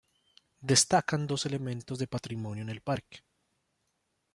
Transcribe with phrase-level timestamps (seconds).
[0.71, 3.19] Destacan dos elementos de patrimonio en el parque.